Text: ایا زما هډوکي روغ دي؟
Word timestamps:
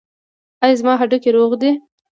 ایا 0.63 0.77
زما 0.79 0.93
هډوکي 0.99 1.29
روغ 1.37 1.51
دي؟ 1.61 1.71